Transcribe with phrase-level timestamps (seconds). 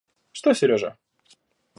[0.37, 0.91] Что Сережа?